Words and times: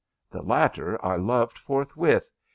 The 0.31 0.41
latter 0.41 0.97
I 1.05 1.15
loved 1.17 1.59
forthwith. 1.59 2.31